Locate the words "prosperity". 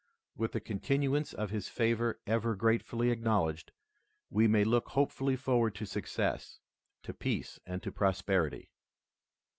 7.91-8.71